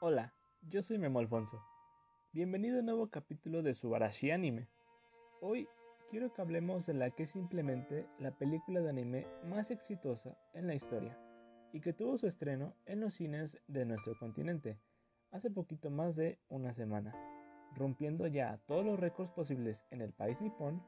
[0.00, 0.32] Hola,
[0.62, 1.60] yo soy Memo Alfonso.
[2.32, 4.68] Bienvenido a un nuevo capítulo de Subarashi Anime.
[5.40, 5.66] Hoy
[6.08, 10.68] quiero que hablemos de la que es simplemente la película de anime más exitosa en
[10.68, 11.18] la historia
[11.72, 14.78] y que tuvo su estreno en los cines de nuestro continente
[15.32, 17.12] hace poquito más de una semana,
[17.74, 20.80] rompiendo ya todos los récords posibles en el país nipón.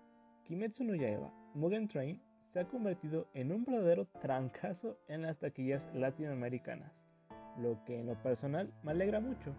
[0.45, 2.23] Kimetsu no Yaiba Mugen Train
[2.53, 7.10] se ha convertido en un verdadero trancazo en las taquillas latinoamericanas
[7.59, 9.53] lo que en lo personal me alegra mucho,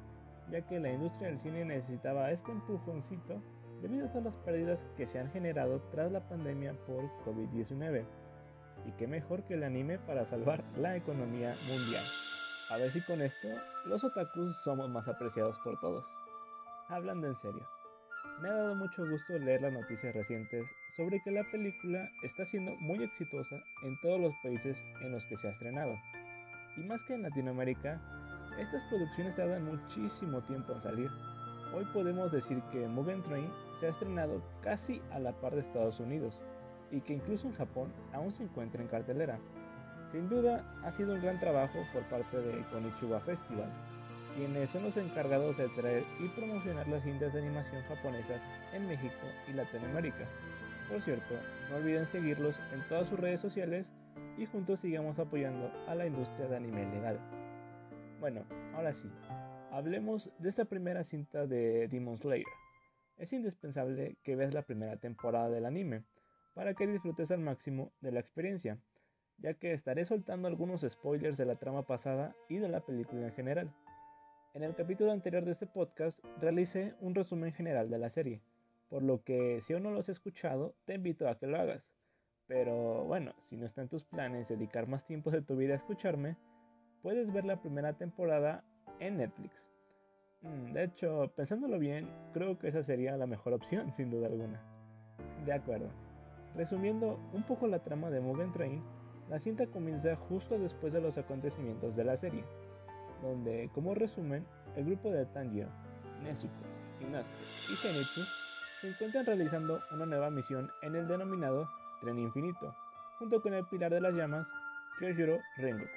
[0.50, 3.42] ya que la industria del cine necesitaba este empujoncito
[3.82, 8.06] debido a todas las pérdidas que se han generado tras la pandemia por COVID-19.
[8.86, 12.04] Y qué mejor que el anime para salvar la economía mundial.
[12.70, 13.48] A ver si con esto
[13.86, 16.06] los otakus somos más apreciados por todos.
[16.90, 17.68] Hablando en serio,
[18.42, 20.66] me ha dado mucho gusto leer las noticias recientes
[20.98, 25.38] sobre que la película está siendo muy exitosa en todos los países en los que
[25.38, 25.94] se ha estrenado
[26.78, 28.00] y más que en Latinoamérica,
[28.60, 31.10] estas producciones tardan muchísimo tiempo en salir.
[31.74, 36.00] Hoy podemos decir que Mugen Train se ha estrenado casi a la par de Estados
[36.00, 36.42] Unidos
[36.92, 39.40] y que incluso en Japón aún se encuentra en cartelera.
[40.12, 43.70] Sin duda ha sido un gran trabajo por parte de Konichiwa Festival,
[44.36, 48.42] quienes son los encargados de traer y promocionar las cintas de animación japonesas
[48.74, 50.26] en México y Latinoamérica.
[50.90, 51.36] Por cierto,
[51.70, 53.86] no olviden seguirlos en todas sus redes sociales
[54.42, 57.20] y juntos sigamos apoyando a la industria de anime legal.
[58.20, 59.08] Bueno, ahora sí,
[59.72, 62.48] hablemos de esta primera cinta de Demon Slayer.
[63.18, 66.06] Es indispensable que veas la primera temporada del anime
[66.56, 68.80] para que disfrutes al máximo de la experiencia,
[69.38, 73.34] ya que estaré soltando algunos spoilers de la trama pasada y de la película en
[73.34, 73.72] general.
[74.56, 78.42] En el capítulo anterior de este podcast realicé un resumen general de la serie,
[78.90, 81.84] por lo que si aún no lo has escuchado, te invito a que lo hagas.
[82.52, 85.78] Pero bueno, si no está en tus planes dedicar más tiempo de tu vida a
[85.78, 86.36] escucharme,
[87.02, 88.66] puedes ver la primera temporada
[89.00, 89.56] en Netflix.
[90.42, 94.62] Mm, de hecho, pensándolo bien, creo que esa sería la mejor opción, sin duda alguna.
[95.46, 95.88] De acuerdo.
[96.54, 98.84] Resumiendo un poco la trama de Mugen Train,
[99.30, 102.44] la cinta comienza justo después de los acontecimientos de la serie,
[103.22, 104.46] donde, como resumen,
[104.76, 105.70] el grupo de Tanjiro,
[106.22, 106.52] Nezuko,
[107.00, 107.32] Inasuke
[107.72, 108.22] y Zenitsu
[108.82, 111.70] se encuentran realizando una nueva misión en el denominado
[112.02, 112.76] Tren Infinito,
[113.20, 114.48] junto con el Pilar de las Llamas,
[115.00, 115.90] Kyoshiro Rengoku,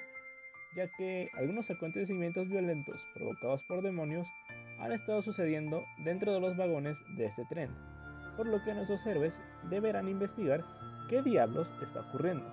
[0.75, 4.27] ya que algunos acontecimientos violentos provocados por demonios
[4.79, 7.71] han estado sucediendo dentro de los vagones de este tren,
[8.37, 9.39] por lo que nuestros héroes
[9.69, 10.63] deberán investigar
[11.09, 12.45] qué diablos está ocurriendo.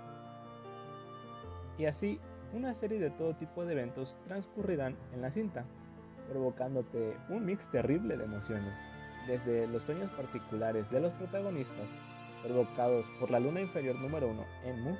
[1.78, 2.18] Y así,
[2.54, 5.64] una serie de todo tipo de eventos transcurrirán en la cinta,
[6.30, 8.74] provocándote un mix terrible de emociones,
[9.26, 11.88] desde los sueños particulares de los protagonistas
[12.42, 14.44] provocados por la luna inferior número 1
[14.82, 14.96] Mu,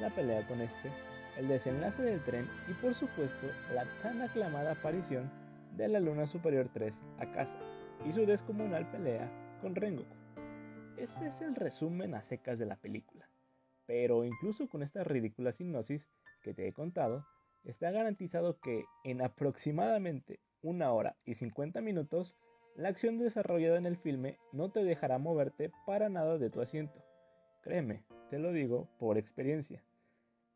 [0.00, 0.90] la pelea con este,
[1.36, 5.30] el desenlace del tren y por supuesto la tan aclamada aparición
[5.76, 7.60] de la luna superior 3 Akasa
[8.08, 10.16] y su descomunal pelea con Rengoku.
[10.96, 13.28] Este es el resumen a secas de la película,
[13.86, 16.08] pero incluso con esta ridícula hipnosis
[16.42, 17.24] que te he contado,
[17.64, 22.34] está garantizado que en aproximadamente una hora y 50 minutos
[22.78, 27.04] la acción desarrollada en el filme no te dejará moverte para nada de tu asiento.
[27.60, 29.82] Créeme, te lo digo por experiencia.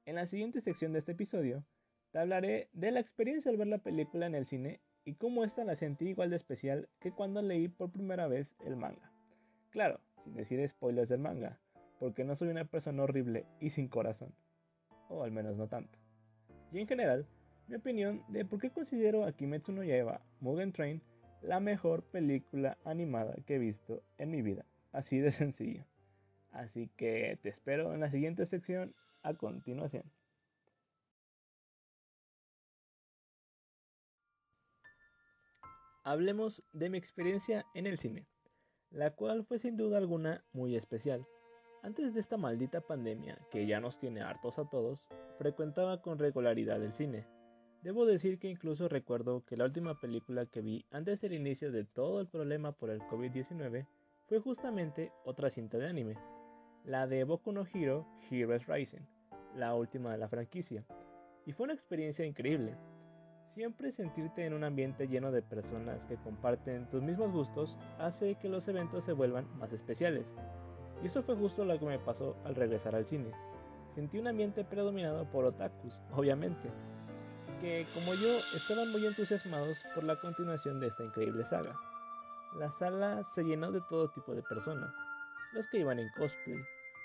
[0.07, 1.65] En la siguiente sección de este episodio,
[2.13, 5.65] te hablaré de la experiencia al ver la película en el cine y cómo esta
[5.65, 9.11] la sentí igual de especial que cuando leí por primera vez el manga.
[9.71, 11.59] Claro, sin decir spoilers del manga,
[11.99, 14.33] porque no soy una persona horrible y sin corazón.
[15.09, 15.99] O al menos no tanto.
[16.71, 17.27] Y en general,
[17.67, 21.03] mi opinión de por qué considero a Kimetsu no Yaiba Mugen Train
[21.43, 24.65] la mejor película animada que he visto en mi vida.
[24.93, 25.85] Así de sencillo.
[26.51, 30.05] Así que te espero en la siguiente sección a continuación.
[36.05, 38.27] Hablemos de mi experiencia en el cine,
[38.91, 41.27] la cual fue sin duda alguna muy especial.
[41.83, 45.07] Antes de esta maldita pandemia que ya nos tiene hartos a todos,
[45.39, 47.27] frecuentaba con regularidad el cine
[47.83, 51.85] Debo decir que incluso recuerdo que la última película que vi antes del inicio de
[51.85, 53.87] todo el problema por el COVID-19
[54.29, 56.17] fue justamente otra cinta de anime,
[56.85, 59.03] la de Boku no Hero Heroes Rising,
[59.57, 60.85] la última de la franquicia,
[61.45, 62.77] y fue una experiencia increíble.
[63.55, 68.49] Siempre sentirte en un ambiente lleno de personas que comparten tus mismos gustos hace que
[68.49, 70.25] los eventos se vuelvan más especiales.
[71.03, 73.33] Y eso fue justo lo que me pasó al regresar al cine.
[73.97, 76.71] Sentí un ambiente predominado por otakus, obviamente,
[77.63, 81.75] que, como yo, estaban muy entusiasmados por la continuación de esta increíble saga.
[82.59, 84.93] La sala se llenó de todo tipo de personas,
[85.53, 86.59] los que iban en cosplay,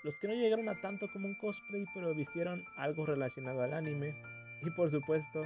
[0.04, 4.16] los que no llegaron a tanto como un cosplay pero vistieron algo relacionado al anime,
[4.64, 5.44] y por supuesto,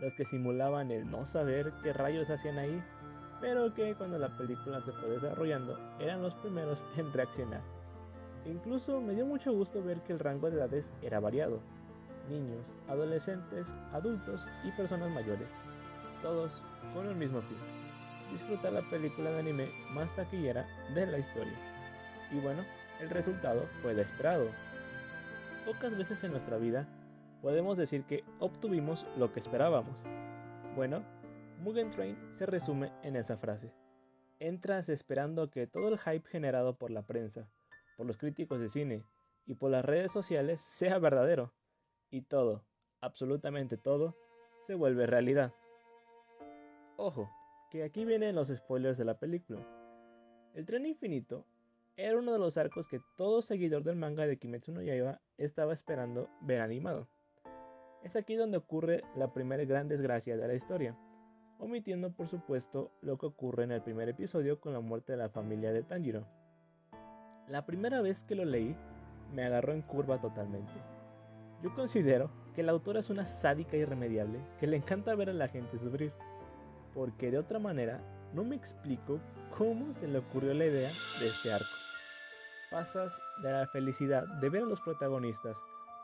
[0.00, 2.82] los que simulaban el no saber qué rayos hacían ahí,
[3.40, 7.62] pero que cuando la película se fue desarrollando eran los primeros en reaccionar.
[8.44, 11.60] Incluso me dio mucho gusto ver que el rango de edades era variado.
[12.30, 15.48] Niños, adolescentes, adultos y personas mayores.
[16.22, 16.62] Todos
[16.94, 17.58] con el mismo fin.
[18.30, 21.58] Disfrutar la película de anime más taquillera de la historia.
[22.30, 22.64] Y bueno,
[23.00, 24.46] el resultado fue el esperado.
[25.66, 26.86] Pocas veces en nuestra vida
[27.42, 29.98] podemos decir que obtuvimos lo que esperábamos.
[30.76, 31.02] Bueno,
[31.58, 33.72] Mugen Train se resume en esa frase.
[34.38, 37.48] Entras esperando que todo el hype generado por la prensa,
[37.96, 39.04] por los críticos de cine
[39.46, 41.52] y por las redes sociales sea verdadero.
[42.10, 42.64] Y todo,
[43.00, 44.16] absolutamente todo,
[44.66, 45.52] se vuelve realidad.
[46.96, 47.30] Ojo,
[47.70, 49.60] que aquí vienen los spoilers de la película.
[50.54, 51.46] El tren infinito
[51.96, 55.72] era uno de los arcos que todo seguidor del manga de Kimetsu no Yaiba estaba
[55.72, 57.06] esperando ver animado.
[58.02, 60.96] Es aquí donde ocurre la primera gran desgracia de la historia,
[61.58, 65.28] omitiendo por supuesto lo que ocurre en el primer episodio con la muerte de la
[65.28, 66.26] familia de Tanjiro.
[67.48, 68.74] La primera vez que lo leí,
[69.32, 70.89] me agarró en curva totalmente.
[71.62, 75.48] Yo considero que la autora es una sádica irremediable que le encanta ver a la
[75.48, 76.12] gente sufrir,
[76.94, 78.00] porque de otra manera
[78.32, 79.20] no me explico
[79.56, 80.90] cómo se le ocurrió la idea
[81.20, 81.66] de este arco.
[82.70, 83.12] Pasas
[83.42, 85.56] de la felicidad de ver a los protagonistas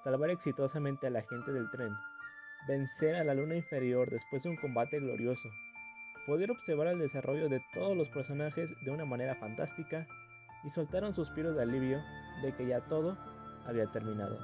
[0.04, 1.92] salvar exitosamente a la gente del tren,
[2.68, 5.48] vencer a la luna inferior después de un combate glorioso,
[6.26, 10.06] poder observar el desarrollo de todos los personajes de una manera fantástica
[10.64, 12.00] y soltar un suspiro de alivio
[12.42, 13.16] de que ya todo
[13.66, 14.38] había terminado,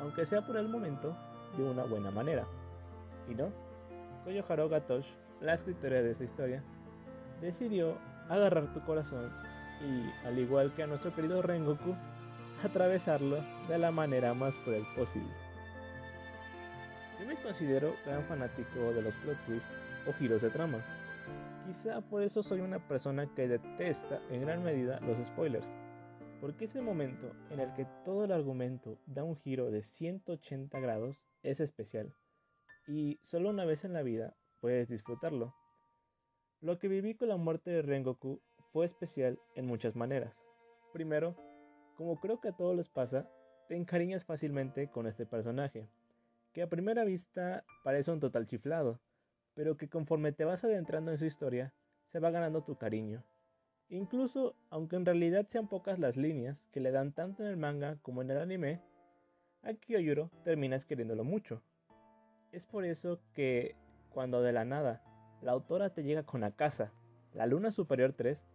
[0.00, 1.16] aunque sea por el momento
[1.56, 2.44] de una buena manera.
[3.28, 3.50] Y no,
[4.24, 5.06] Koyoharo Gatosh,
[5.40, 6.62] la escritora de esta historia,
[7.40, 7.96] decidió
[8.28, 9.30] agarrar tu corazón
[9.80, 11.94] y, al igual que a nuestro querido Rengoku,
[12.64, 15.30] atravesarlo de la manera más cruel posible.
[17.20, 19.68] Yo me considero gran fanático de los plot twists
[20.06, 20.78] o giros de trama.
[21.66, 25.66] Quizá por eso soy una persona que detesta en gran medida los spoilers,
[26.40, 31.16] porque ese momento en el que todo el argumento da un giro de 180 grados
[31.42, 32.14] es especial,
[32.86, 35.54] y solo una vez en la vida puedes disfrutarlo.
[36.60, 38.40] Lo que viví con la muerte de Rengoku
[38.72, 40.34] fue especial en muchas maneras.
[40.92, 41.36] Primero,
[41.96, 43.28] como creo que a todos les pasa,
[43.68, 45.88] te encariñas fácilmente con este personaje,
[46.52, 49.00] que a primera vista parece un total chiflado,
[49.54, 51.74] pero que conforme te vas adentrando en su historia,
[52.06, 53.22] se va ganando tu cariño.
[53.90, 57.96] Incluso, aunque en realidad sean pocas las líneas que le dan tanto en el manga
[58.02, 58.82] como en el anime,
[59.62, 61.62] a Kyoyuro terminas queriéndolo mucho.
[62.52, 63.76] Es por eso que,
[64.10, 65.02] cuando de la nada
[65.40, 66.92] la autora te llega con la casa,
[67.32, 68.46] la Luna Superior 3,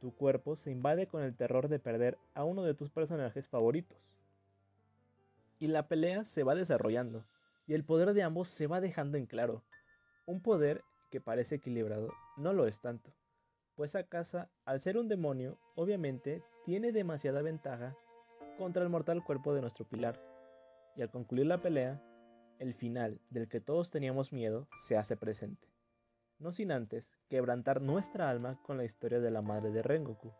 [0.00, 3.98] tu cuerpo se invade con el terror de perder a uno de tus personajes favoritos.
[5.58, 7.26] Y la pelea se va desarrollando,
[7.66, 9.62] y el poder de ambos se va dejando en claro.
[10.24, 13.12] Un poder que parece equilibrado no lo es tanto,
[13.76, 17.96] pues Akasa, al ser un demonio, obviamente tiene demasiada ventaja
[18.58, 20.20] contra el mortal cuerpo de nuestro pilar.
[20.96, 22.02] Y al concluir la pelea,
[22.58, 25.72] el final del que todos teníamos miedo se hace presente
[26.42, 30.32] no sin antes quebrantar nuestra alma con la historia de la madre de Rengoku.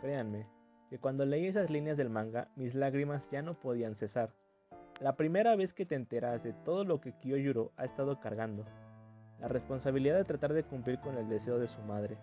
[0.00, 0.48] Créanme,
[0.88, 4.34] que cuando leí esas líneas del manga, mis lágrimas ya no podían cesar.
[4.98, 8.64] La primera vez que te enteras de todo lo que Kyojuro ha estado cargando,
[9.38, 12.16] la responsabilidad de tratar de cumplir con el deseo de su madre,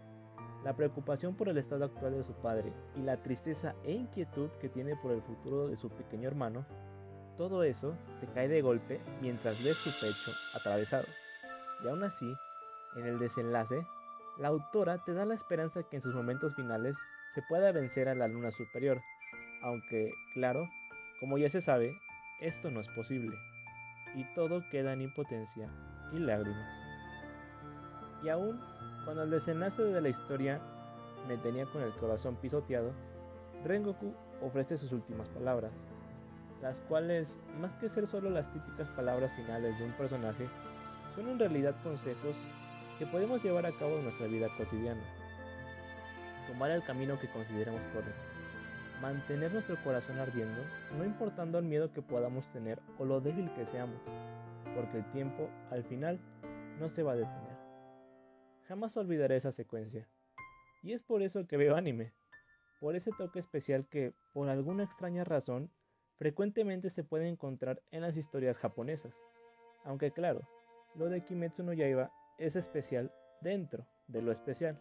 [0.63, 4.69] la preocupación por el estado actual de su padre y la tristeza e inquietud que
[4.69, 6.65] tiene por el futuro de su pequeño hermano,
[7.37, 11.05] todo eso te cae de golpe mientras ves su pecho atravesado.
[11.83, 12.31] Y aún así,
[12.95, 13.85] en el desenlace,
[14.39, 16.95] la autora te da la esperanza que en sus momentos finales
[17.35, 18.99] se pueda vencer a la luna superior,
[19.63, 20.67] aunque, claro,
[21.19, 21.91] como ya se sabe,
[22.41, 23.35] esto no es posible,
[24.15, 25.69] y todo queda en impotencia
[26.11, 26.82] y lágrimas.
[28.23, 28.59] Y aún,
[29.03, 30.61] cuando el desenlace de la historia
[31.27, 32.91] me tenía con el corazón pisoteado,
[33.65, 35.71] Rengoku ofrece sus últimas palabras,
[36.61, 40.47] las cuales, más que ser solo las típicas palabras finales de un personaje,
[41.15, 42.35] son en realidad consejos
[42.97, 45.01] que podemos llevar a cabo en nuestra vida cotidiana.
[46.47, 48.21] Tomar el camino que consideremos correcto.
[49.01, 50.61] Mantener nuestro corazón ardiendo,
[50.97, 53.99] no importando el miedo que podamos tener o lo débil que seamos,
[54.75, 56.19] porque el tiempo, al final,
[56.79, 57.52] no se va a detener.
[58.67, 60.07] Jamás olvidaré esa secuencia.
[60.81, 62.13] Y es por eso que veo anime,
[62.79, 65.71] por ese toque especial que, por alguna extraña razón,
[66.17, 69.13] frecuentemente se puede encontrar en las historias japonesas.
[69.83, 70.41] Aunque claro,
[70.95, 74.79] lo de Kimetsu no Yaiba es especial dentro de lo especial.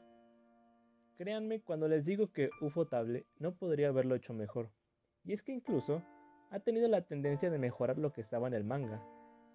[1.16, 4.70] Créanme cuando les digo que Ufotable no podría haberlo hecho mejor.
[5.24, 6.02] Y es que incluso
[6.50, 9.02] ha tenido la tendencia de mejorar lo que estaba en el manga,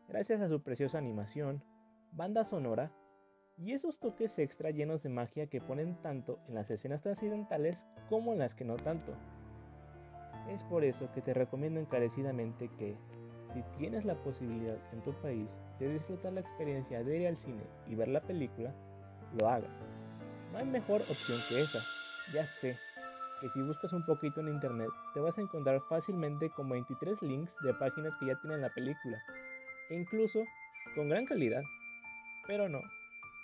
[0.07, 1.63] gracias a su preciosa animación,
[2.11, 2.91] banda sonora
[3.57, 8.33] y esos toques extra llenos de magia que ponen tanto en las escenas trascendentales como
[8.33, 9.13] en las que no tanto.
[10.49, 12.95] Es por eso que te recomiendo encarecidamente que,
[13.53, 15.49] si tienes la posibilidad en tu país
[15.79, 18.73] de disfrutar la experiencia de ir al cine y ver la película,
[19.37, 19.71] lo hagas.
[20.51, 21.79] No hay mejor opción que esa.
[22.33, 22.77] Ya sé
[23.41, 27.51] que si buscas un poquito en internet te vas a encontrar fácilmente con 23 links
[27.63, 29.17] de páginas que ya tienen la película,
[29.89, 30.43] e incluso
[30.95, 31.61] con gran calidad.
[32.47, 32.79] Pero no,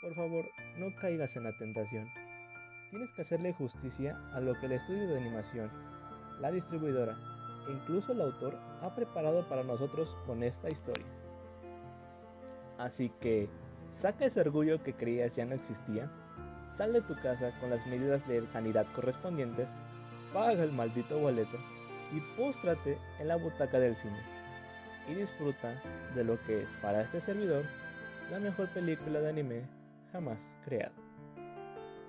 [0.03, 0.45] por favor,
[0.77, 2.05] no caigas en la tentación.
[2.89, 5.71] Tienes que hacerle justicia a lo que el estudio de animación,
[6.41, 7.17] la distribuidora
[7.67, 11.05] e incluso el autor ha preparado para nosotros con esta historia.
[12.77, 13.47] Así que,
[13.91, 16.11] saca ese orgullo que creías ya no existía,
[16.75, 19.69] sal de tu casa con las medidas de sanidad correspondientes,
[20.33, 21.57] paga el maldito boleto
[22.11, 24.21] y póstrate en la butaca del cine
[25.07, 25.81] y disfruta
[26.13, 27.63] de lo que es para este servidor
[28.31, 29.82] la mejor película de anime
[30.13, 30.93] jamás creado.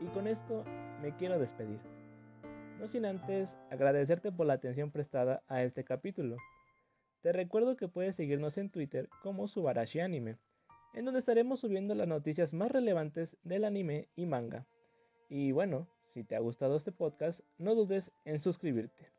[0.01, 0.63] Y con esto
[1.03, 1.81] me quiero despedir.
[2.79, 6.37] No sin antes agradecerte por la atención prestada a este capítulo.
[7.23, 10.37] Te recuerdo que puedes seguirnos en Twitter como Subarashi Anime,
[10.93, 14.67] en donde estaremos subiendo las noticias más relevantes del anime y manga.
[15.31, 19.11] Y bueno, si te ha gustado este podcast, no dudes en suscribirte.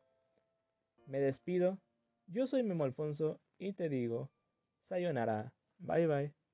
[1.08, 1.80] Me despido,
[2.28, 4.30] yo soy Memo Alfonso y te digo,
[4.88, 6.45] sayonara, bye bye.